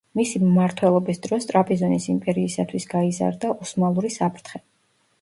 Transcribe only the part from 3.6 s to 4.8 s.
ოსმალური საფრთხე.